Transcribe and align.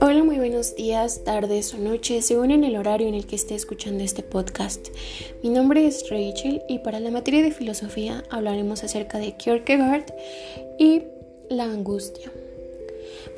Hola, 0.00 0.24
muy 0.24 0.38
buenos 0.38 0.74
días, 0.74 1.22
tardes 1.22 1.74
o 1.74 1.78
noches, 1.78 2.26
según 2.26 2.50
en 2.50 2.64
el 2.64 2.76
horario 2.76 3.06
en 3.06 3.14
el 3.14 3.26
que 3.26 3.36
esté 3.36 3.54
escuchando 3.54 4.02
este 4.02 4.24
podcast. 4.24 4.88
Mi 5.44 5.50
nombre 5.50 5.86
es 5.86 6.10
Rachel 6.10 6.62
y 6.68 6.80
para 6.80 6.98
la 6.98 7.10
materia 7.10 7.42
de 7.42 7.52
filosofía 7.52 8.24
hablaremos 8.30 8.82
acerca 8.82 9.18
de 9.18 9.36
Kierkegaard 9.36 10.06
y 10.78 11.02
la 11.48 11.64
angustia. 11.64 12.32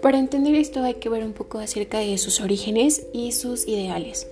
Para 0.01 0.19
entender 0.19 0.55
esto 0.55 0.83
hay 0.83 0.95
que 0.95 1.11
ver 1.11 1.23
un 1.23 1.35
poco 1.35 1.59
acerca 1.59 1.99
de 1.99 2.17
sus 2.17 2.41
orígenes 2.41 3.07
y 3.13 3.33
sus 3.33 3.69
ideales. 3.69 4.27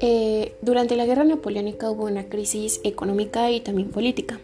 Eh, 0.00 0.54
durante 0.62 0.96
la 0.96 1.06
guerra 1.06 1.22
napoleónica 1.22 1.90
hubo 1.90 2.06
una 2.06 2.28
crisis 2.28 2.80
económica 2.82 3.52
y 3.52 3.60
también 3.60 3.90
política. 3.90 4.40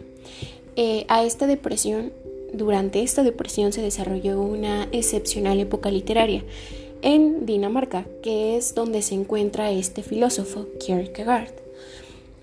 Eh, 0.77 1.03
a 1.09 1.25
esta 1.25 1.45
depresión, 1.45 2.13
durante 2.53 3.01
esta 3.01 3.23
depresión 3.23 3.73
se 3.73 3.81
desarrolló 3.81 4.41
una 4.41 4.87
excepcional 4.91 5.59
época 5.59 5.91
literaria 5.91 6.43
en 7.01 7.45
Dinamarca, 7.45 8.05
que 8.21 8.57
es 8.57 8.75
donde 8.75 9.01
se 9.01 9.15
encuentra 9.15 9.71
este 9.71 10.03
filósofo, 10.03 10.67
Kierkegaard. 10.79 11.53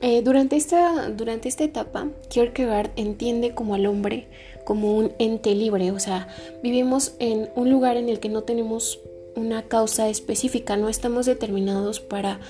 Eh, 0.01 0.23
durante, 0.23 0.57
esta, 0.57 1.11
durante 1.11 1.49
esta 1.49 1.65
etapa, 1.65 2.09
Kierkegaard 2.29 2.91
entiende 2.97 3.55
como 3.55 3.75
al 3.75 3.87
hombre 3.87 4.27
como 4.65 4.97
un 4.97 5.13
ente 5.19 5.55
libre, 5.55 5.93
o 5.93 6.01
sea, 6.01 6.29
vivimos 6.63 7.15
en 7.21 7.49
un 7.55 7.71
lugar 7.71 7.97
en 7.97 8.09
el 8.09 8.19
que 8.19 8.29
no 8.29 8.43
tenemos 8.43 8.99
una 9.37 9.63
causa 9.63 10.09
específica, 10.09 10.77
no 10.77 10.89
estamos 10.89 11.25
determinados 11.25 12.01
para 12.01 12.41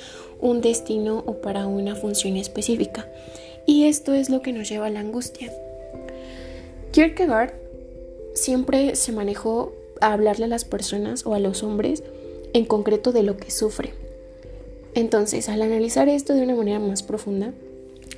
un 0.41 0.63
destino 0.63 1.23
o 1.27 1.41
para 1.43 1.67
una 1.67 1.95
función 1.95 2.37
específica. 2.37 3.07
Y 3.67 3.85
esto 3.85 4.15
es 4.15 4.31
lo 4.31 4.41
que 4.41 4.53
nos 4.53 4.69
lleva 4.69 4.87
a 4.87 4.91
la 4.91 5.01
angustia. 5.01 5.53
Kierkegaard 6.97 7.53
siempre 8.33 8.97
se 8.97 9.13
manejó 9.13 9.75
a 10.01 10.15
hablarle 10.15 10.47
a 10.47 10.49
las 10.49 10.65
personas 10.65 11.27
o 11.27 11.35
a 11.35 11.39
los 11.39 11.63
hombres 11.63 12.03
en 12.55 12.65
concreto 12.65 13.13
de 13.13 13.23
lo 13.23 13.37
que 13.37 13.51
sufre. 13.51 13.93
Entonces, 14.95 15.51
al 15.51 15.61
analizar 15.61 16.09
esto 16.09 16.33
de 16.33 16.41
una 16.41 16.55
manera 16.55 16.79
más 16.79 17.03
profunda, 17.03 17.53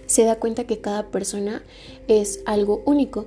se 0.07 0.23
da 0.23 0.37
cuenta 0.37 0.63
que 0.63 0.79
cada 0.79 1.09
persona 1.11 1.65
es 2.07 2.41
algo 2.47 2.81
único 2.85 3.25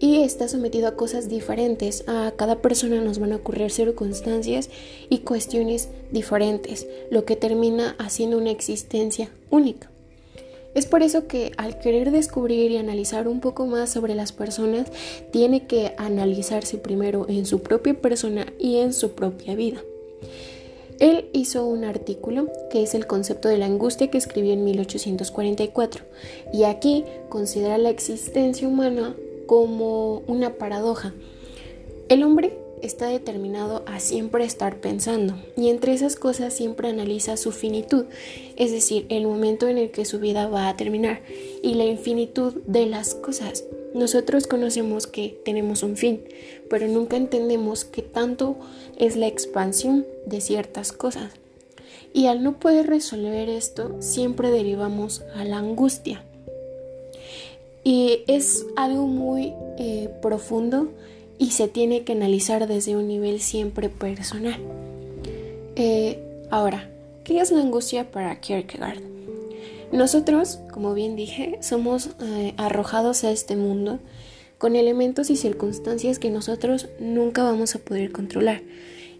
y 0.00 0.22
está 0.22 0.48
sometido 0.48 0.88
a 0.88 0.96
cosas 0.96 1.28
diferentes. 1.28 2.02
A 2.08 2.32
cada 2.34 2.62
persona 2.62 3.02
nos 3.02 3.18
van 3.18 3.32
a 3.32 3.36
ocurrir 3.36 3.70
circunstancias 3.70 4.70
y 5.10 5.18
cuestiones 5.18 5.90
diferentes, 6.10 6.86
lo 7.10 7.26
que 7.26 7.36
termina 7.36 7.96
haciendo 7.98 8.38
una 8.38 8.50
existencia 8.50 9.28
única. 9.50 9.90
Es 10.76 10.84
por 10.84 11.02
eso 11.02 11.26
que 11.26 11.52
al 11.56 11.78
querer 11.78 12.10
descubrir 12.10 12.70
y 12.70 12.76
analizar 12.76 13.28
un 13.28 13.40
poco 13.40 13.64
más 13.64 13.90
sobre 13.90 14.14
las 14.14 14.32
personas, 14.32 14.92
tiene 15.30 15.66
que 15.66 15.94
analizarse 15.96 16.76
primero 16.76 17.24
en 17.30 17.46
su 17.46 17.60
propia 17.60 17.94
persona 17.94 18.52
y 18.58 18.80
en 18.80 18.92
su 18.92 19.12
propia 19.12 19.54
vida. 19.54 19.80
Él 20.98 21.30
hizo 21.32 21.64
un 21.64 21.84
artículo 21.84 22.48
que 22.70 22.82
es 22.82 22.94
el 22.94 23.06
concepto 23.06 23.48
de 23.48 23.56
la 23.56 23.64
angustia 23.64 24.10
que 24.10 24.18
escribió 24.18 24.52
en 24.52 24.64
1844 24.64 26.04
y 26.52 26.64
aquí 26.64 27.04
considera 27.30 27.78
la 27.78 27.88
existencia 27.88 28.68
humana 28.68 29.16
como 29.46 30.18
una 30.26 30.56
paradoja. 30.58 31.14
El 32.10 32.22
hombre 32.22 32.52
está 32.82 33.08
determinado 33.08 33.82
a 33.86 34.00
siempre 34.00 34.44
estar 34.44 34.80
pensando 34.80 35.34
y 35.56 35.68
entre 35.68 35.92
esas 35.92 36.16
cosas 36.16 36.54
siempre 36.54 36.88
analiza 36.88 37.36
su 37.36 37.52
finitud, 37.52 38.06
es 38.56 38.72
decir, 38.72 39.06
el 39.08 39.26
momento 39.26 39.68
en 39.68 39.78
el 39.78 39.90
que 39.90 40.04
su 40.04 40.18
vida 40.18 40.48
va 40.48 40.68
a 40.68 40.76
terminar 40.76 41.20
y 41.62 41.74
la 41.74 41.84
infinitud 41.84 42.54
de 42.66 42.86
las 42.86 43.14
cosas. 43.14 43.64
Nosotros 43.94 44.46
conocemos 44.46 45.06
que 45.06 45.40
tenemos 45.44 45.82
un 45.82 45.96
fin, 45.96 46.22
pero 46.68 46.86
nunca 46.86 47.16
entendemos 47.16 47.84
que 47.84 48.02
tanto 48.02 48.56
es 48.98 49.16
la 49.16 49.26
expansión 49.26 50.06
de 50.26 50.40
ciertas 50.40 50.92
cosas. 50.92 51.32
Y 52.12 52.26
al 52.26 52.42
no 52.42 52.58
poder 52.58 52.86
resolver 52.86 53.48
esto, 53.48 53.96
siempre 54.00 54.50
derivamos 54.50 55.22
a 55.34 55.44
la 55.44 55.58
angustia. 55.58 56.22
Y 57.84 58.24
es 58.26 58.66
algo 58.74 59.06
muy 59.06 59.52
eh, 59.78 60.10
profundo 60.20 60.88
y 61.38 61.50
se 61.50 61.68
tiene 61.68 62.04
que 62.04 62.12
analizar 62.12 62.66
desde 62.66 62.96
un 62.96 63.08
nivel 63.08 63.40
siempre 63.40 63.88
personal. 63.88 64.58
Eh, 65.76 66.18
ahora, 66.50 66.88
¿qué 67.24 67.40
es 67.40 67.50
la 67.50 67.60
angustia 67.60 68.10
para 68.10 68.40
Kierkegaard? 68.40 69.00
Nosotros, 69.92 70.58
como 70.72 70.94
bien 70.94 71.16
dije, 71.16 71.58
somos 71.60 72.10
eh, 72.20 72.54
arrojados 72.56 73.24
a 73.24 73.30
este 73.30 73.56
mundo 73.56 74.00
con 74.58 74.74
elementos 74.74 75.30
y 75.30 75.36
circunstancias 75.36 76.18
que 76.18 76.30
nosotros 76.30 76.88
nunca 76.98 77.42
vamos 77.42 77.74
a 77.74 77.78
poder 77.78 78.10
controlar. 78.10 78.62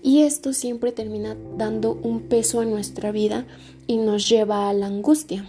Y 0.03 0.23
esto 0.23 0.53
siempre 0.53 0.93
termina 0.93 1.37
dando 1.57 1.99
un 2.03 2.23
peso 2.23 2.61
a 2.61 2.65
nuestra 2.65 3.13
vida 3.13 3.47
y 3.87 3.97
nos 3.99 4.29
lleva 4.29 4.69
a 4.69 4.73
la 4.73 4.87
angustia. 4.87 5.45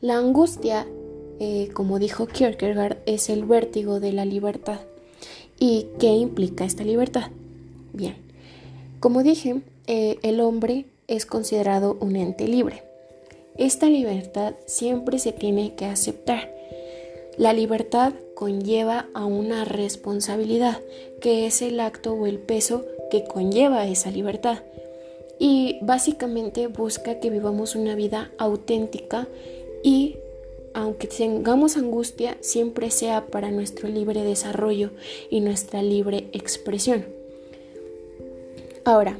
La 0.00 0.16
angustia, 0.16 0.86
eh, 1.38 1.70
como 1.74 1.98
dijo 1.98 2.26
Kierkegaard, 2.26 2.98
es 3.06 3.28
el 3.30 3.44
vértigo 3.44 4.00
de 4.00 4.12
la 4.12 4.24
libertad. 4.24 4.80
¿Y 5.60 5.88
qué 5.98 6.08
implica 6.08 6.64
esta 6.64 6.84
libertad? 6.84 7.30
Bien, 7.92 8.16
como 8.98 9.22
dije, 9.22 9.60
eh, 9.86 10.18
el 10.22 10.40
hombre 10.40 10.86
es 11.06 11.26
considerado 11.26 11.98
un 12.00 12.16
ente 12.16 12.48
libre. 12.48 12.82
Esta 13.58 13.86
libertad 13.90 14.54
siempre 14.64 15.18
se 15.18 15.32
tiene 15.32 15.74
que 15.74 15.84
aceptar. 15.84 16.50
La 17.36 17.52
libertad 17.52 18.14
conlleva 18.34 19.08
a 19.12 19.26
una 19.26 19.66
responsabilidad, 19.66 20.80
que 21.20 21.46
es 21.46 21.60
el 21.60 21.78
acto 21.80 22.14
o 22.14 22.26
el 22.26 22.38
peso 22.38 22.86
que 23.10 23.24
conlleva 23.24 23.86
esa 23.86 24.10
libertad. 24.10 24.62
Y 25.38 25.78
básicamente 25.82 26.68
busca 26.68 27.20
que 27.20 27.28
vivamos 27.28 27.76
una 27.76 27.94
vida 27.94 28.30
auténtica 28.38 29.28
y 29.82 30.16
aunque 30.74 31.06
tengamos 31.06 31.76
angustia, 31.76 32.36
siempre 32.40 32.90
sea 32.90 33.26
para 33.26 33.50
nuestro 33.50 33.88
libre 33.88 34.22
desarrollo 34.22 34.90
y 35.30 35.40
nuestra 35.40 35.82
libre 35.82 36.28
expresión. 36.32 37.06
Ahora, 38.84 39.18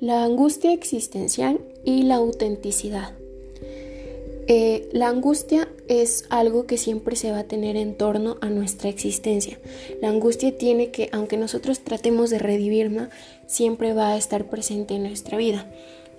la 0.00 0.24
angustia 0.24 0.72
existencial 0.72 1.60
y 1.84 2.02
la 2.02 2.16
autenticidad. 2.16 3.14
Eh, 4.46 4.90
la 4.92 5.08
angustia 5.08 5.68
es 5.88 6.26
algo 6.28 6.66
que 6.66 6.76
siempre 6.76 7.16
se 7.16 7.30
va 7.30 7.40
a 7.40 7.44
tener 7.44 7.76
en 7.76 7.96
torno 7.96 8.36
a 8.42 8.50
nuestra 8.50 8.90
existencia. 8.90 9.58
La 10.02 10.10
angustia 10.10 10.56
tiene 10.58 10.90
que, 10.90 11.08
aunque 11.12 11.38
nosotros 11.38 11.80
tratemos 11.80 12.28
de 12.28 12.38
redivirla, 12.38 13.08
siempre 13.46 13.94
va 13.94 14.12
a 14.12 14.18
estar 14.18 14.50
presente 14.50 14.94
en 14.94 15.04
nuestra 15.04 15.38
vida. 15.38 15.66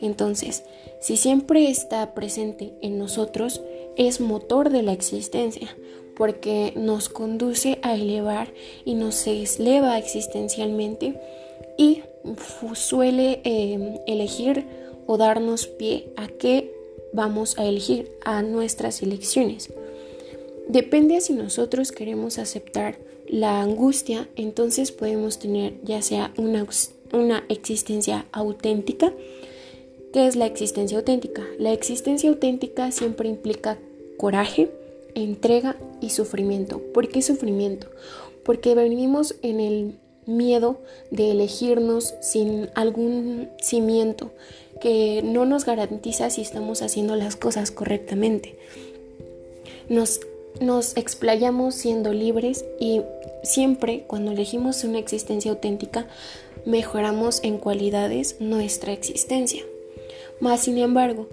Entonces, 0.01 0.63
si 0.99 1.17
siempre 1.17 1.69
está 1.69 2.15
presente 2.15 2.73
en 2.81 2.97
nosotros, 2.97 3.61
es 3.97 4.19
motor 4.21 4.69
de 4.69 4.83
la 4.83 4.93
existencia, 4.93 5.75
porque 6.15 6.73
nos 6.75 7.09
conduce 7.09 7.79
a 7.81 7.95
elevar 7.95 8.53
y 8.85 8.93
nos 8.95 9.25
eleva 9.27 9.97
existencialmente 9.97 11.19
y 11.77 12.03
suele 12.73 13.41
em, 13.43 13.99
elegir 14.07 14.65
o 15.07 15.17
darnos 15.17 15.67
pie 15.67 16.07
a 16.15 16.27
qué 16.27 16.73
vamos 17.13 17.57
a 17.57 17.65
elegir, 17.65 18.11
a 18.23 18.41
nuestras 18.41 19.01
elecciones. 19.01 19.71
Depende 20.67 21.21
si 21.21 21.33
nosotros 21.33 21.91
queremos 21.91 22.39
aceptar 22.39 22.97
la 23.27 23.61
angustia, 23.61 24.29
entonces 24.35 24.91
podemos 24.91 25.39
tener 25.39 25.75
ya 25.83 26.01
sea 26.01 26.33
una, 26.37 26.65
una 27.13 27.43
existencia 27.49 28.25
auténtica, 28.31 29.13
¿Qué 30.15 30.27
es 30.27 30.37
la 30.37 30.45
existencia 30.45 30.97
auténtica? 30.97 31.45
La 31.59 31.73
existencia 31.73 32.29
auténtica 32.29 32.89
siempre 32.93 33.27
implica 33.27 33.77
coraje, 34.15 34.71
entrega 35.13 35.75
y 35.99 36.11
sufrimiento. 36.11 36.79
¿Por 36.93 37.09
qué 37.09 37.21
sufrimiento? 37.21 37.87
Porque 38.45 38.75
venimos 38.75 39.35
en 39.41 39.59
el 39.59 39.99
miedo 40.25 40.79
de 41.11 41.31
elegirnos 41.31 42.13
sin 42.21 42.69
algún 42.75 43.49
cimiento 43.61 44.31
que 44.79 45.21
no 45.21 45.45
nos 45.45 45.65
garantiza 45.65 46.29
si 46.29 46.41
estamos 46.43 46.81
haciendo 46.81 47.17
las 47.17 47.35
cosas 47.35 47.71
correctamente. 47.71 48.57
Nos, 49.89 50.21
nos 50.61 50.95
explayamos 50.95 51.75
siendo 51.75 52.13
libres 52.13 52.63
y 52.79 53.01
siempre 53.43 54.05
cuando 54.07 54.31
elegimos 54.31 54.81
una 54.85 54.97
existencia 54.99 55.51
auténtica 55.51 56.07
mejoramos 56.65 57.43
en 57.43 57.57
cualidades 57.57 58.37
nuestra 58.39 58.93
existencia. 58.93 59.65
Más 60.39 60.61
sin 60.61 60.77
embargo, 60.77 61.27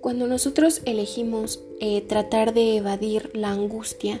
cuando 0.00 0.26
nosotros 0.26 0.82
elegimos 0.84 1.60
eh, 1.80 2.00
tratar 2.02 2.54
de 2.54 2.76
evadir 2.76 3.30
la 3.34 3.50
angustia, 3.50 4.20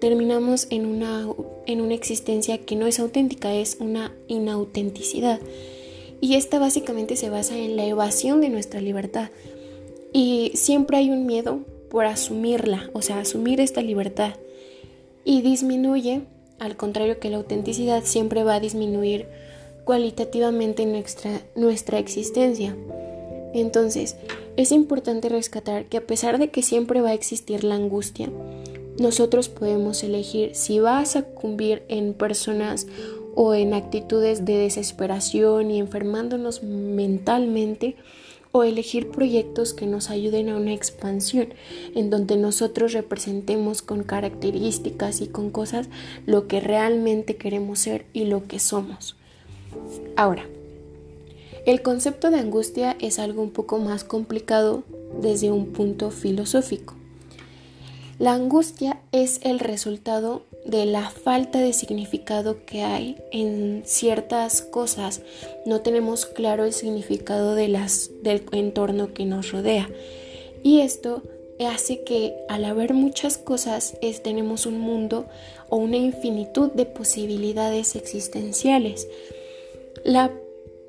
terminamos 0.00 0.66
en 0.70 0.86
una, 0.86 1.28
en 1.66 1.80
una 1.80 1.94
existencia 1.94 2.58
que 2.58 2.76
no 2.76 2.86
es 2.86 2.98
auténtica, 2.98 3.54
es 3.54 3.76
una 3.80 4.14
inautenticidad. 4.28 5.40
Y 6.20 6.34
esta 6.34 6.58
básicamente 6.58 7.16
se 7.16 7.30
basa 7.30 7.56
en 7.56 7.76
la 7.76 7.84
evasión 7.86 8.40
de 8.40 8.48
nuestra 8.48 8.80
libertad. 8.80 9.30
Y 10.12 10.52
siempre 10.54 10.98
hay 10.98 11.10
un 11.10 11.26
miedo 11.26 11.60
por 11.90 12.04
asumirla, 12.04 12.90
o 12.92 13.02
sea, 13.02 13.20
asumir 13.20 13.60
esta 13.60 13.80
libertad. 13.80 14.34
Y 15.24 15.42
disminuye 15.42 16.22
al 16.62 16.76
contrario 16.76 17.18
que 17.18 17.28
la 17.28 17.38
autenticidad, 17.38 18.04
siempre 18.04 18.44
va 18.44 18.54
a 18.54 18.60
disminuir 18.60 19.26
cualitativamente 19.82 20.86
nuestra, 20.86 21.40
nuestra 21.56 21.98
existencia. 21.98 22.76
Entonces, 23.54 24.16
es 24.56 24.72
importante 24.72 25.28
rescatar 25.28 25.86
que 25.86 25.98
a 25.98 26.06
pesar 26.06 26.38
de 26.38 26.50
que 26.50 26.62
siempre 26.62 27.00
va 27.00 27.10
a 27.10 27.14
existir 27.14 27.64
la 27.64 27.74
angustia, 27.74 28.30
nosotros 28.98 29.48
podemos 29.48 30.02
elegir 30.02 30.54
si 30.54 30.78
va 30.78 30.98
a 30.98 31.06
sucumbir 31.06 31.82
en 31.88 32.14
personas 32.14 32.86
o 33.34 33.54
en 33.54 33.74
actitudes 33.74 34.44
de 34.44 34.56
desesperación 34.56 35.70
y 35.70 35.78
enfermándonos 35.78 36.62
mentalmente 36.62 37.96
o 38.52 38.64
elegir 38.64 39.08
proyectos 39.08 39.72
que 39.72 39.86
nos 39.86 40.10
ayuden 40.10 40.50
a 40.50 40.56
una 40.56 40.74
expansión, 40.74 41.54
en 41.94 42.10
donde 42.10 42.36
nosotros 42.36 42.92
representemos 42.92 43.80
con 43.80 44.02
características 44.02 45.22
y 45.22 45.28
con 45.28 45.50
cosas 45.50 45.88
lo 46.26 46.46
que 46.46 46.60
realmente 46.60 47.36
queremos 47.36 47.78
ser 47.78 48.04
y 48.12 48.24
lo 48.24 48.46
que 48.46 48.58
somos. 48.58 49.16
Ahora, 50.16 50.46
el 51.64 51.82
concepto 51.82 52.30
de 52.30 52.38
angustia 52.38 52.96
es 53.00 53.18
algo 53.18 53.42
un 53.42 53.50
poco 53.50 53.78
más 53.78 54.04
complicado 54.04 54.82
desde 55.20 55.50
un 55.50 55.66
punto 55.72 56.10
filosófico. 56.10 56.94
La 58.18 58.34
angustia 58.34 59.00
es 59.10 59.40
el 59.42 59.58
resultado 59.58 60.42
de 60.64 60.86
la 60.86 61.10
falta 61.10 61.58
de 61.58 61.72
significado 61.72 62.64
que 62.64 62.82
hay 62.82 63.16
en 63.32 63.82
ciertas 63.84 64.62
cosas. 64.62 65.22
No 65.66 65.80
tenemos 65.80 66.26
claro 66.26 66.64
el 66.64 66.72
significado 66.72 67.54
de 67.54 67.68
las, 67.68 68.10
del 68.22 68.44
entorno 68.52 69.12
que 69.12 69.24
nos 69.24 69.50
rodea. 69.50 69.88
Y 70.62 70.80
esto 70.80 71.22
hace 71.66 72.02
que 72.02 72.34
al 72.48 72.64
haber 72.64 72.94
muchas 72.94 73.38
cosas 73.38 73.94
tenemos 74.22 74.66
un 74.66 74.78
mundo 74.78 75.26
o 75.68 75.76
una 75.76 75.96
infinitud 75.96 76.70
de 76.72 76.86
posibilidades 76.86 77.96
existenciales. 77.96 79.08
La, 80.04 80.32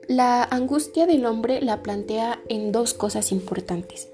la 0.08 0.44
angustia 0.44 1.06
del 1.06 1.26
hombre 1.26 1.62
la 1.62 1.82
plantea 1.82 2.42
en 2.50 2.72
dos 2.72 2.94
cosas 2.94 3.32
importantes. 3.32 4.10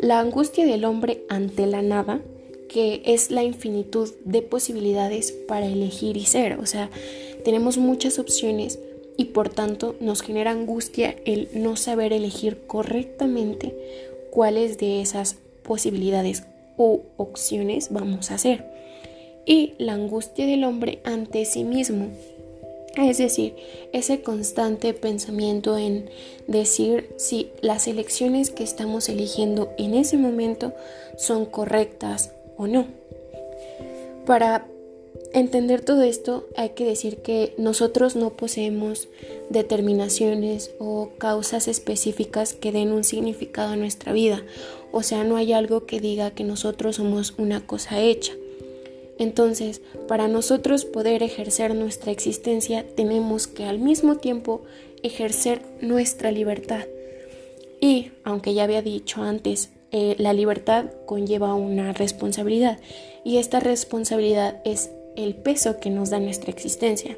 La 0.00 0.18
angustia 0.18 0.66
del 0.66 0.84
hombre 0.84 1.24
ante 1.28 1.66
la 1.66 1.82
nada, 1.82 2.20
que 2.68 3.02
es 3.04 3.30
la 3.30 3.44
infinitud 3.44 4.10
de 4.24 4.42
posibilidades 4.42 5.32
para 5.32 5.66
elegir 5.66 6.16
y 6.16 6.26
ser. 6.26 6.58
O 6.58 6.66
sea, 6.66 6.90
tenemos 7.44 7.78
muchas 7.78 8.18
opciones 8.18 8.80
y 9.16 9.26
por 9.26 9.48
tanto 9.48 9.94
nos 10.00 10.22
genera 10.22 10.50
angustia 10.50 11.14
el 11.24 11.48
no 11.54 11.76
saber 11.76 12.12
elegir 12.12 12.66
correctamente 12.66 13.74
cuáles 14.30 14.78
de 14.78 15.00
esas 15.00 15.36
posibilidades 15.62 16.42
o 16.76 17.02
opciones 17.16 17.92
vamos 17.92 18.30
a 18.30 18.34
hacer. 18.34 18.64
Y 19.46 19.74
la 19.78 19.92
angustia 19.92 20.46
del 20.46 20.64
hombre 20.64 21.00
ante 21.04 21.44
sí 21.44 21.62
mismo, 21.62 22.08
es 22.96 23.18
decir, 23.18 23.56
ese 23.92 24.22
constante 24.22 24.94
pensamiento 24.94 25.76
en 25.76 26.10
decir 26.46 27.10
si 27.16 27.50
las 27.60 27.88
elecciones 27.88 28.50
que 28.50 28.62
estamos 28.62 29.08
eligiendo 29.08 29.72
en 29.78 29.94
ese 29.94 30.16
momento 30.16 30.72
son 31.16 31.44
correctas 31.44 32.32
o 32.56 32.66
no. 32.66 32.86
Para 34.26 34.66
entender 35.32 35.84
todo 35.84 36.02
esto 36.02 36.46
hay 36.56 36.70
que 36.70 36.84
decir 36.84 37.18
que 37.18 37.54
nosotros 37.58 38.14
no 38.14 38.30
poseemos 38.30 39.08
determinaciones 39.50 40.70
o 40.78 41.10
causas 41.18 41.66
específicas 41.66 42.54
que 42.54 42.70
den 42.70 42.92
un 42.92 43.02
significado 43.02 43.72
a 43.72 43.76
nuestra 43.76 44.12
vida. 44.12 44.42
O 44.92 45.02
sea, 45.02 45.24
no 45.24 45.36
hay 45.36 45.52
algo 45.52 45.86
que 45.86 46.00
diga 46.00 46.30
que 46.30 46.44
nosotros 46.44 46.96
somos 46.96 47.34
una 47.38 47.66
cosa 47.66 48.00
hecha. 48.00 48.32
Entonces, 49.18 49.80
para 50.08 50.28
nosotros 50.28 50.84
poder 50.84 51.22
ejercer 51.22 51.74
nuestra 51.74 52.10
existencia, 52.10 52.84
tenemos 52.96 53.46
que 53.46 53.64
al 53.64 53.78
mismo 53.78 54.16
tiempo 54.16 54.62
ejercer 55.02 55.62
nuestra 55.80 56.32
libertad. 56.32 56.86
Y, 57.80 58.12
aunque 58.24 58.54
ya 58.54 58.64
había 58.64 58.82
dicho 58.82 59.22
antes, 59.22 59.70
eh, 59.92 60.16
la 60.18 60.32
libertad 60.32 60.86
conlleva 61.06 61.54
una 61.54 61.92
responsabilidad 61.92 62.78
y 63.24 63.36
esta 63.36 63.60
responsabilidad 63.60 64.60
es 64.64 64.90
el 65.16 65.36
peso 65.36 65.78
que 65.78 65.90
nos 65.90 66.10
da 66.10 66.18
nuestra 66.18 66.50
existencia. 66.50 67.16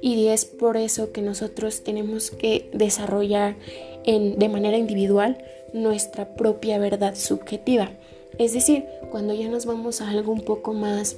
Y 0.00 0.26
es 0.28 0.44
por 0.44 0.76
eso 0.76 1.12
que 1.12 1.22
nosotros 1.22 1.82
tenemos 1.84 2.30
que 2.30 2.68
desarrollar 2.72 3.56
de 4.04 4.48
manera 4.48 4.78
individual 4.78 5.38
nuestra 5.72 6.34
propia 6.34 6.78
verdad 6.78 7.14
subjetiva. 7.14 7.90
Es 8.38 8.52
decir, 8.52 8.84
cuando 9.10 9.34
ya 9.34 9.48
nos 9.48 9.66
vamos 9.66 10.00
a 10.00 10.08
algo 10.08 10.32
un 10.32 10.40
poco 10.40 10.72
más 10.72 11.16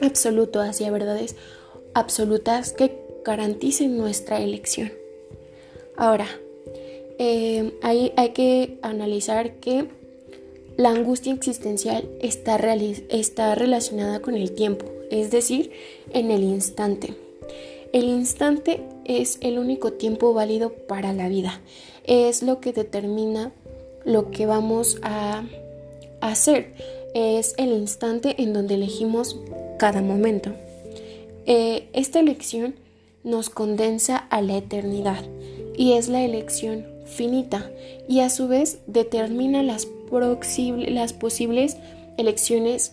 absoluto 0.00 0.60
hacia 0.60 0.90
verdades 0.90 1.36
absolutas 1.94 2.72
que 2.72 2.98
garanticen 3.24 3.98
nuestra 3.98 4.40
elección. 4.40 4.92
Ahora, 5.96 6.26
eh, 7.18 7.74
hay 7.82 8.30
que 8.30 8.78
analizar 8.82 9.56
que 9.56 9.88
la 10.76 10.90
angustia 10.90 11.34
existencial 11.34 12.08
está, 12.20 12.58
está 13.10 13.54
relacionada 13.54 14.20
con 14.20 14.34
el 14.34 14.52
tiempo, 14.52 14.86
es 15.10 15.30
decir, 15.30 15.72
en 16.12 16.30
el 16.30 16.42
instante. 16.42 17.14
El 17.92 18.04
instante 18.04 18.80
es 19.04 19.38
el 19.42 19.58
único 19.58 19.92
tiempo 19.92 20.32
válido 20.32 20.72
para 20.72 21.12
la 21.12 21.28
vida. 21.28 21.60
Es 22.04 22.42
lo 22.42 22.60
que 22.60 22.72
determina 22.72 23.52
lo 24.04 24.30
que 24.30 24.46
vamos 24.46 24.98
a 25.02 25.44
hacer. 26.20 26.72
Es 27.14 27.54
el 27.58 27.72
instante 27.72 28.40
en 28.40 28.52
donde 28.52 28.74
elegimos 28.74 29.36
cada 29.80 30.02
momento. 30.02 30.52
Eh, 31.46 31.88
esta 31.94 32.20
elección 32.20 32.74
nos 33.24 33.48
condensa 33.48 34.18
a 34.18 34.42
la 34.42 34.58
eternidad 34.58 35.24
y 35.74 35.94
es 35.94 36.08
la 36.08 36.22
elección 36.22 36.84
finita 37.06 37.70
y 38.06 38.20
a 38.20 38.28
su 38.28 38.46
vez 38.46 38.80
determina 38.86 39.62
las, 39.62 39.88
las 40.10 41.12
posibles 41.14 41.78
elecciones 42.18 42.92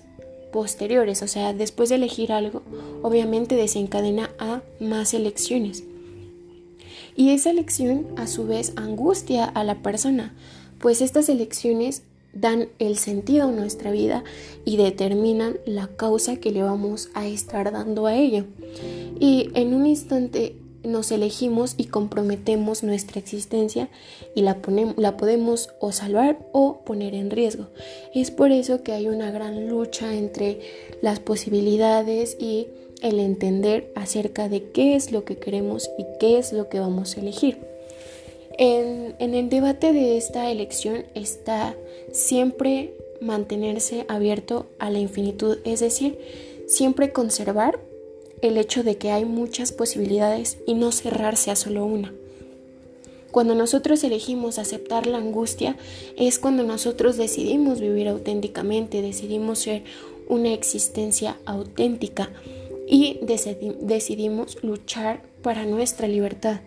posteriores, 0.54 1.22
o 1.24 1.28
sea, 1.28 1.52
después 1.52 1.90
de 1.90 1.96
elegir 1.96 2.32
algo, 2.32 2.62
obviamente 3.02 3.58
desencadena 3.58 4.30
a 4.40 4.62
más 4.80 5.14
elecciones. 5.14 5.84
Y 7.18 7.32
esa 7.32 7.50
elección 7.50 8.08
a 8.16 8.28
su 8.28 8.48
vez 8.48 8.72
angustia 8.78 9.44
a 9.44 9.66
la 9.66 9.82
persona, 9.82 10.34
pues 10.80 11.02
estas 11.02 11.28
elecciones 11.28 12.04
dan 12.34 12.70
el 12.80 12.98
sentido 12.98 13.48
a 13.48 13.52
nuestra 13.52 13.92
vida 13.92 14.24
y 14.66 14.78
determinan 14.78 15.58
la 15.66 15.88
causa 15.88 16.38
que 16.38 16.52
le 16.52 16.64
vamos 16.64 17.10
a 17.14 17.28
estar 17.28 17.72
dando 17.72 18.06
a 18.06 18.16
ello. 18.16 18.46
Y 19.20 19.50
en 19.54 19.74
un 19.74 19.86
instante 19.86 20.56
nos 20.84 21.12
elegimos 21.12 21.74
y 21.78 21.86
comprometemos 21.86 22.84
nuestra 22.84 23.20
existencia 23.20 23.90
y 24.36 24.42
la, 24.42 24.58
la 24.96 25.18
podemos 25.18 25.70
o 25.80 25.92
salvar 25.92 26.40
o 26.54 26.82
poner 26.86 27.14
en 27.14 27.30
riesgo. 27.30 27.68
Es 28.14 28.32
por 28.32 28.52
eso 28.52 28.84
que 28.84 28.94
hay 28.94 29.08
una 29.08 29.32
gran 29.32 29.68
lucha 29.68 30.14
entre 30.14 30.60
las 31.02 31.20
posibilidades 31.20 32.38
y 32.40 32.68
el 33.02 33.20
entender 33.20 33.92
acerca 33.96 34.50
de 34.50 34.72
qué 34.72 34.96
es 34.96 35.12
lo 35.12 35.24
que 35.24 35.38
queremos 35.38 35.90
y 35.98 36.06
qué 36.20 36.38
es 36.38 36.54
lo 36.54 36.70
que 36.70 36.80
vamos 36.80 37.18
a 37.18 37.22
elegir. 37.22 37.77
En, 38.60 39.16
el 39.20 39.50
debate 39.50 39.94
de 39.94 40.18
esta 40.18 40.50
elección 40.50 41.06
está 41.14 41.76
siempre 42.12 42.96
mantenerse 43.22 44.06
abierto 44.08 44.66
a 44.80 44.90
la 44.90 44.98
infinitud, 44.98 45.60
es 45.64 45.80
decir, 45.80 46.18
siempre 46.68 47.12
conservar 47.12 47.80
el 48.42 48.58
hecho 48.58 48.82
de 48.82 48.98
que 48.98 49.12
hay 49.12 49.26
muchas 49.26 49.72
posibilidades 49.72 50.58
y 50.66 50.74
no 50.74 50.92
cerrarse 50.92 51.52
a 51.52 51.56
solo 51.56 51.86
una. 51.86 52.16
Cuando 53.30 53.54
nosotros 53.54 54.04
elegimos 54.04 54.58
aceptar 54.58 55.06
la 55.06 55.20
angustia 55.20 55.78
es 56.18 56.40
cuando 56.40 56.64
nosotros 56.64 57.16
decidimos 57.16 57.80
vivir 57.80 58.08
auténticamente, 58.08 59.04
decidimos 59.04 59.60
ser 59.60 59.84
una 60.28 60.52
existencia 60.54 61.38
auténtica 61.46 62.32
y 62.88 63.20
decidimos 63.22 64.64
luchar 64.64 65.22
para 65.44 65.66
nuestra 65.66 66.08
libertad. 66.08 66.62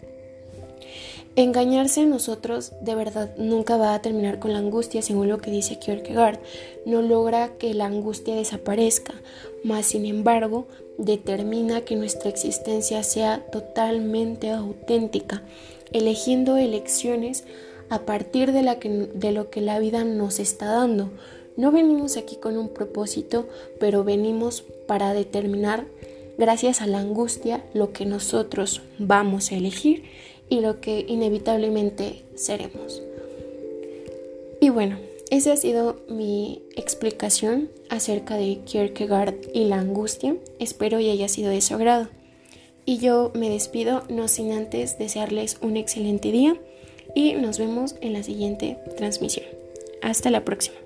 Engañarse 1.37 2.01
a 2.01 2.07
nosotros 2.07 2.73
de 2.81 2.97
verdad 2.97 3.37
nunca 3.39 3.77
va 3.77 3.95
a 3.95 4.03
terminar 4.03 4.41
con 4.41 4.53
la 4.53 4.59
angustia, 4.59 5.01
según 5.01 5.29
lo 5.29 5.39
que 5.39 5.53
dice 5.53 5.79
Kierkegaard. 5.79 6.41
No 6.87 7.03
logra 7.03 7.53
que 7.57 7.73
la 7.73 7.87
angustia 7.87 8.35
desaparezca, 8.35 9.15
mas 9.63 9.87
sin 9.87 10.07
embargo 10.07 10.67
determina 10.99 11.83
que 11.83 11.95
nuestra 11.95 12.31
existencia 12.31 13.05
sea 13.05 13.47
totalmente 13.53 14.51
auténtica, 14.51 15.43
eligiendo 15.93 16.57
elecciones 16.57 17.45
a 17.91 18.01
partir 18.01 18.53
de, 18.53 19.33
lo 19.33 19.51
que 19.51 19.61
la 19.61 19.79
vida 19.79 20.03
nos 20.03 20.41
está 20.41 20.67
dando. 20.67 21.11
No 21.57 21.71
venimos 21.71 22.17
aquí 22.17 22.37
con 22.37 22.59
un 22.59 22.71
propósito, 22.71 23.49
pero 23.79 24.03
venimos 24.03 24.65
para 24.89 25.15
determinar, 25.15 25.87
gracias 26.39 26.81
a 26.81 26.87
la 26.87 26.99
angustia, 26.99 27.65
lo 27.73 27.93
que 27.93 28.05
nosotros 28.05 28.83
vamos 28.99 29.53
a 29.53 29.57
elegir 29.57 30.05
y 30.51 30.61
lo 30.61 30.81
que 30.81 31.07
inevitablemente 31.09 32.25
seremos. 32.35 33.03
Y 34.61 34.69
bueno, 34.69 34.99
esa 35.31 35.53
ha 35.53 35.57
sido 35.57 36.01
mi 36.09 36.61
explicación 36.77 37.71
acerca 37.89 38.37
de 38.37 38.59
Kierkegaard 38.67 39.37
y 39.55 39.65
la 39.65 39.79
angustia. 39.79 40.37
Espero 40.59 41.01
y 41.01 41.09
haya 41.09 41.29
sido 41.29 41.51
de 41.51 41.61
su 41.61 41.75
agrado. 41.75 42.09
Y 42.85 42.99
yo 42.99 43.31
me 43.35 43.49
despido 43.49 44.03
no 44.09 44.27
sin 44.27 44.53
antes 44.53 44.99
desearles 44.99 45.59
un 45.63 45.77
excelente 45.77 46.33
día 46.33 46.57
y 47.15 47.35
nos 47.35 47.59
vemos 47.59 47.95
en 48.01 48.13
la 48.13 48.23
siguiente 48.25 48.79
transmisión. 48.97 49.47
Hasta 50.03 50.31
la 50.31 50.45
próxima. 50.45 50.80